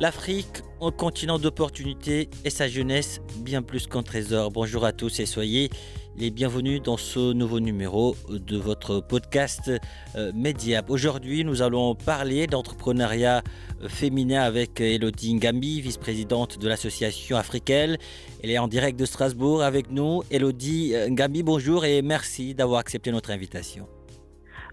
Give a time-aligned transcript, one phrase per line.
[0.00, 4.50] L'Afrique, un continent d'opportunités et sa jeunesse bien plus qu'un trésor.
[4.50, 5.68] Bonjour à tous et soyez
[6.16, 9.70] les bienvenus dans ce nouveau numéro de votre podcast
[10.16, 10.88] euh, Mediap.
[10.88, 13.42] Aujourd'hui, nous allons parler d'entrepreneuriat
[13.88, 17.98] féminin avec Elodie Ngambi, vice-présidente de l'association africaine.
[18.42, 20.22] Elle est en direct de Strasbourg avec nous.
[20.30, 23.86] Elodie euh, Ngambi, bonjour et merci d'avoir accepté notre invitation.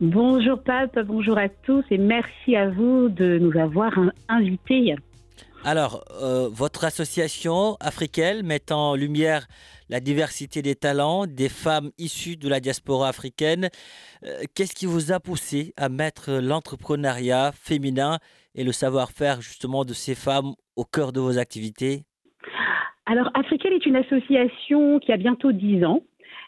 [0.00, 3.92] Bonjour Pape, bonjour à tous et merci à vous de nous avoir
[4.28, 4.96] invités.
[5.66, 9.46] Alors, euh, votre association africaine met en lumière
[9.88, 13.70] la diversité des talents des femmes issues de la diaspora africaine.
[14.26, 18.18] Euh, Qu'est-ce qui vous a poussé à mettre l'entrepreneuriat féminin
[18.54, 22.02] et le savoir-faire justement de ces femmes au cœur de vos activités?
[23.06, 26.02] Alors, Africaine est une association qui a bientôt 10 ans.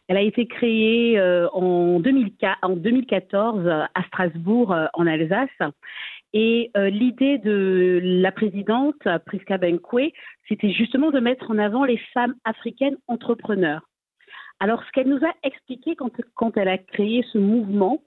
[0.08, 5.48] Elle a été créée euh, en, 2004, en 2014 à Strasbourg, en Alsace.
[6.32, 8.96] Et euh, l'idée de la présidente,
[9.26, 10.12] Priska Benkwe,
[10.48, 13.82] c'était justement de mettre en avant les femmes africaines entrepreneurs.
[14.60, 18.02] Alors, ce qu'elle nous a expliqué quand, quand elle a créé ce mouvement,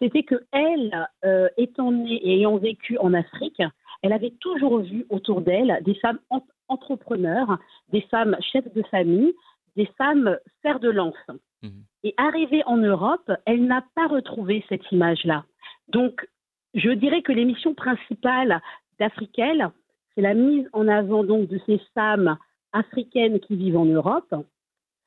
[0.00, 3.62] c'était que elle, euh, étant née et ayant vécu en Afrique,
[4.02, 7.58] elle avait toujours vu autour d'elle des femmes en- entrepreneurs,
[7.92, 9.32] des femmes chefs de famille,
[9.76, 11.14] des femmes fers de lance.
[11.62, 11.84] Mhm.
[12.02, 15.44] Et arrivée en Europe, elle n'a pas retrouvé cette image-là.
[15.88, 16.26] Donc,
[16.74, 18.60] je dirais que l'émission principale
[18.98, 19.70] d'Africaine,
[20.14, 22.36] c'est la mise en avant donc de ces femmes
[22.72, 24.34] africaines qui vivent en Europe.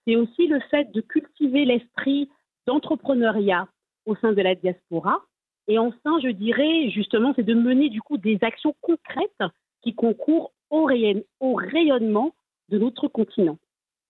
[0.05, 2.29] C'est aussi le fait de cultiver l'esprit
[2.67, 3.67] d'entrepreneuriat
[4.05, 5.21] au sein de la diaspora.
[5.67, 9.43] Et enfin, je dirais justement, c'est de mener du coup des actions concrètes
[9.81, 10.89] qui concourent au,
[11.39, 12.35] au rayonnement
[12.69, 13.57] de notre continent.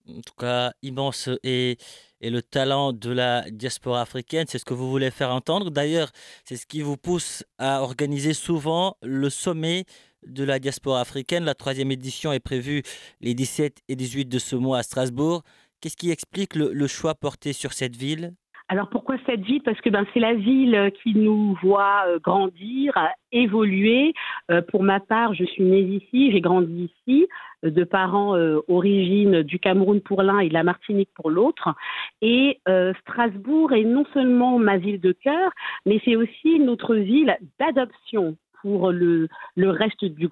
[0.08, 1.76] En tout cas, immense et,
[2.20, 5.70] et le talent de la diaspora africaine, c'est ce que vous voulez faire entendre.
[5.70, 6.10] D'ailleurs,
[6.44, 9.84] c'est ce qui vous pousse à organiser souvent le sommet
[10.26, 11.44] de la diaspora africaine.
[11.44, 12.82] La troisième édition est prévue
[13.20, 15.42] les 17 et 18 de ce mois à Strasbourg.
[15.80, 18.34] Qu'est-ce qui explique le, choix porté sur cette ville?
[18.68, 19.62] Alors pourquoi cette ville?
[19.62, 22.92] Parce que ben, c'est la ville qui nous voit euh, grandir,
[23.32, 24.12] évoluer.
[24.50, 27.28] Euh, pour ma part, je suis née ici, j'ai grandi ici,
[27.64, 31.74] euh, de parents euh, origine du Cameroun pour l'un et de la Martinique pour l'autre.
[32.22, 32.60] Et
[33.02, 35.52] Strasbourg est non seulement ma ville de cœur,
[35.84, 40.28] mais c'est aussi notre ville d'adoption pour le, reste du,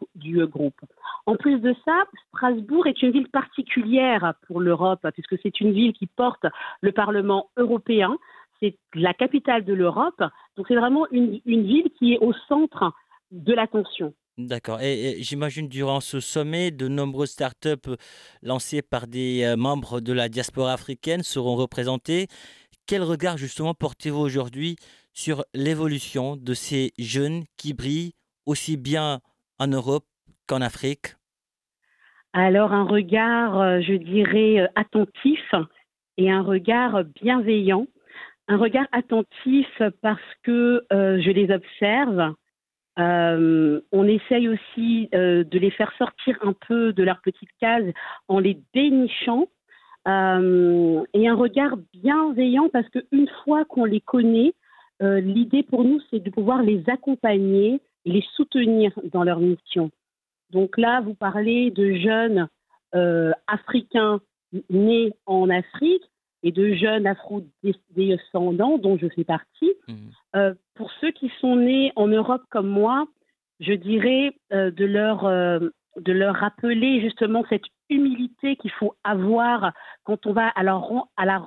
[0.46, 0.80] groupe.
[1.24, 5.92] En plus de ça, Strasbourg est une ville particulière pour l'Europe, puisque c'est une ville
[5.92, 6.44] qui porte
[6.80, 8.18] le Parlement européen,
[8.58, 10.20] c'est la capitale de l'Europe,
[10.56, 12.92] donc c'est vraiment une, ville qui est au centre
[13.30, 14.12] de l'attention.
[14.36, 14.80] D'accord.
[14.80, 17.94] Et, j'imagine durant ce sommet, de nombreuses startups
[18.42, 22.26] lancées par des euh, membres de la diaspora africaine seront représentées.
[22.86, 24.74] Quel regard justement portez-vous aujourd'hui
[25.12, 28.14] sur l'évolution de ces jeunes qui brillent
[28.46, 29.20] aussi bien
[29.58, 30.04] en Europe
[30.46, 31.16] qu'en Afrique?
[32.36, 35.54] Alors un regard, euh, je dirais, euh, attentif
[36.18, 37.86] et un regard bienveillant.
[38.48, 39.68] Un regard attentif
[40.02, 42.34] parce que euh, je les observe.
[42.96, 47.92] On essaye aussi de les faire sortir un peu de leur petite case
[48.28, 49.48] en les dénichant.
[50.06, 50.08] Et
[51.28, 54.52] un regard bienveillant parce qu'une fois qu'on les connaît,
[55.00, 59.90] l'idée pour nous, c'est de pouvoir les accompagner les soutenir dans leur mission.
[60.50, 62.48] Donc là, vous parlez de jeunes
[62.94, 64.20] euh, africains
[64.70, 66.04] nés en Afrique
[66.42, 69.72] et de jeunes afro-descendants dont je fais partie.
[69.88, 69.96] Mhm.
[70.36, 73.06] Euh, pour ceux qui sont nés en Europe comme moi,
[73.60, 79.72] je dirais euh, de, leur, de leur rappeler justement cette humilité qu'il faut avoir
[80.04, 80.80] quand on va à la,
[81.16, 81.38] à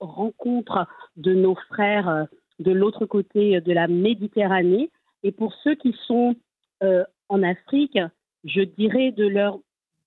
[0.00, 0.86] rencontre
[1.16, 2.26] de nos frères
[2.58, 4.90] de l'autre côté de la Méditerranée.
[5.26, 6.36] Et pour ceux qui sont
[6.84, 7.98] euh, en Afrique,
[8.44, 9.58] je dirais de leur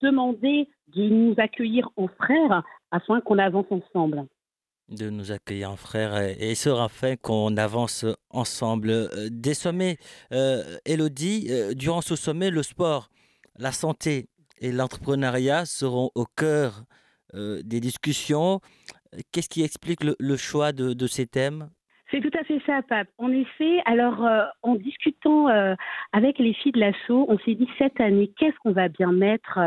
[0.02, 4.26] demander de nous accueillir en frères afin qu'on avance ensemble.
[4.88, 8.92] De nous accueillir en frères et sera afin qu'on avance ensemble.
[8.92, 9.98] Euh, des sommets,
[10.32, 13.10] euh, Elodie, durant ce sommet, le sport,
[13.58, 14.30] la santé
[14.60, 16.86] et l'entrepreneuriat seront au cœur
[17.34, 18.62] des discussions.
[19.34, 21.70] Qu'est-ce qui explique le, choix de, ces thèmes?
[22.12, 23.08] C'est tout à fait ça, Pape.
[23.18, 24.26] En effet, alors
[24.64, 25.48] en discutant
[26.12, 29.60] avec les filles de l'assaut, on s'est dit cette année, qu'est-ce qu'on va bien mettre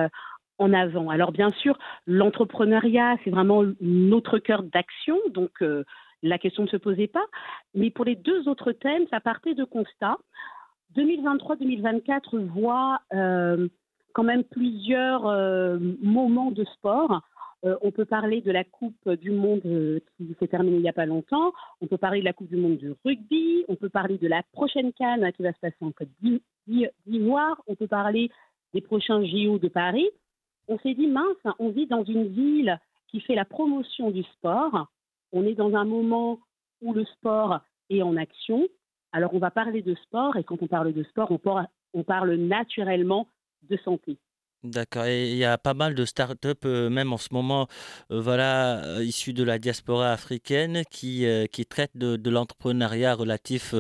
[0.58, 1.10] en avant?
[1.10, 5.84] Alors bien sûr, l'entrepreneuriat, c'est vraiment notre cœur d'action, donc euh,
[6.22, 7.24] la question ne se posait pas.
[7.74, 10.18] Mais pour les deux autres thèmes, ça partait de constats.
[10.96, 13.68] 2023-2024 voit euh,
[14.12, 17.22] quand même plusieurs euh, moments de sport.
[17.62, 21.06] On peut parler de la Coupe du Monde qui s'est terminée il n'y a pas
[21.06, 21.52] longtemps.
[21.80, 23.64] On peut parler de la Coupe du Monde de rugby.
[23.68, 26.08] On peut parler de la prochaine Cannes qui va se passer en Côte
[27.06, 27.62] d'Ivoire.
[27.68, 28.30] On peut parler
[28.74, 30.08] des prochains JO de Paris
[30.68, 32.78] on s'est dit, mince, on vit dans une ville
[33.08, 34.86] qui fait la promotion du sport.
[35.32, 36.38] On est dans un moment
[36.80, 37.60] où le sport
[37.90, 38.66] est en action.
[39.12, 43.28] Alors on va parler de sport et quand on parle de sport, on parle, naturellement
[43.68, 44.16] de santé.
[44.64, 45.06] D'accord.
[45.06, 47.66] Et il y a pas mal de start-up, euh, même en ce moment,
[48.12, 53.74] euh, voilà, euh, issus de la diaspora africaine, qui, qui traitent de, l'entrepreneuriat relatif,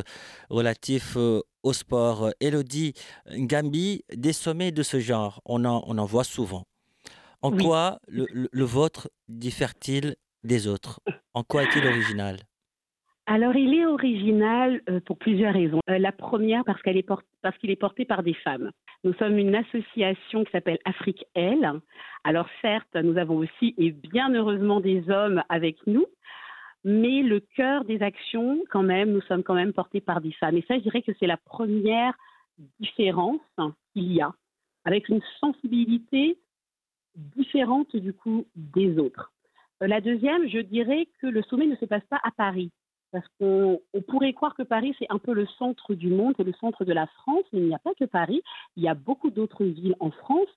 [0.50, 2.30] relatif au sport.
[2.40, 2.94] Elodie
[3.30, 6.64] Gambi, des sommets de ce genre, on on en voit souvent.
[7.42, 11.00] En quoi le, vôtre diffère-t-il des autres?
[11.34, 12.36] En quoi est-il original?
[13.26, 15.80] Alors, il est original euh, pour plusieurs raisons.
[15.88, 17.06] Euh, la première, parce qu'il est,
[17.70, 18.70] est, porté par des femmes.
[19.04, 21.80] Nous sommes une association qui s'appelle Afrique Elle.
[22.24, 26.06] Alors, certes, nous avons aussi, et bien heureusement, des hommes avec nous,
[26.84, 30.56] mais le cœur des actions, quand même, nous sommes quand même portés par des femmes.
[30.56, 32.14] Et ça, je dirais que c'est la première
[32.80, 33.40] différence
[33.92, 34.32] qu'il y a,
[34.84, 36.38] avec une sensibilité
[37.16, 39.32] différente du coup des autres.
[39.82, 42.70] Euh, la deuxième, je dirais que le sommet ne se passe pas à Paris.
[43.12, 43.78] Parce qu'on
[44.08, 46.92] pourrait croire que Paris, c'est un peu le centre du monde, c'est le centre de
[46.94, 48.42] la France, mais il n'y a pas que Paris.
[48.76, 50.48] Il y a beaucoup d'autres villes en France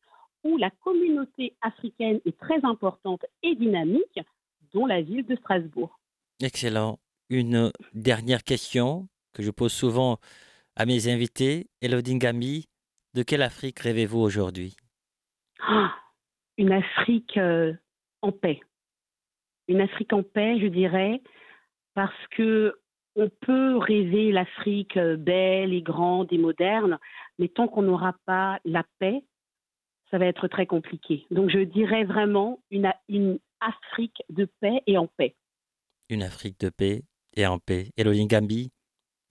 [0.46, 4.20] où la communauté africaine est très importante et dynamique,
[4.74, 6.00] dont la ville de Strasbourg.
[6.42, 6.98] Excellent.
[7.30, 10.20] Une dernière question que je pose souvent
[10.78, 11.68] à mes invités.
[11.82, 12.68] Elodie Gami,
[13.16, 14.78] de quelle Afrique rêvez-vous aujourd'hui?
[15.60, 15.94] Ah,
[16.58, 17.74] une Afrique euh,
[18.22, 18.62] en paix.
[19.68, 21.22] Une Afrique en paix, je dirais,
[21.96, 22.76] parce que
[23.16, 27.00] on peut rêver l'Afrique euh, belle et grande et moderne,
[27.40, 29.24] mais tant qu'on n'aura pas la paix,
[30.12, 31.26] ça va être très compliqué.
[31.32, 35.36] Donc je dirais vraiment une, une Afrique de paix et en paix.
[36.10, 37.04] Une Afrique de paix
[37.36, 37.90] et en paix.
[37.98, 38.72] Elohim Gambi,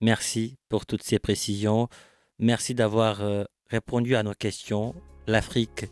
[0.00, 1.88] merci pour toutes ces précisions.
[2.38, 4.94] Merci d'avoir euh, répondu à nos questions.
[5.26, 5.86] L'Afrique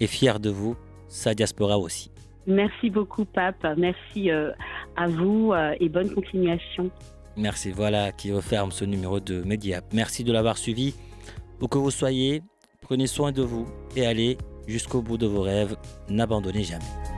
[0.00, 0.76] et fier de vous,
[1.08, 2.10] sa diaspora aussi.
[2.46, 3.66] Merci beaucoup, Pape.
[3.76, 4.52] Merci euh,
[4.96, 6.90] à vous euh, et bonne continuation.
[7.36, 7.70] Merci.
[7.70, 9.80] Voilà qui referme ce numéro de Média.
[9.92, 10.94] Merci de l'avoir suivi.
[11.60, 12.42] Où que vous soyez,
[12.80, 13.66] prenez soin de vous
[13.96, 15.76] et allez jusqu'au bout de vos rêves.
[16.08, 17.09] N'abandonnez jamais.